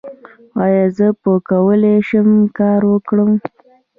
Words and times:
ایا 0.63 0.85
زه 0.97 1.07
به 1.19 1.27
وکولی 1.35 1.95
شم 2.07 2.29
کار 2.57 2.81
وکړم؟ 2.87 3.31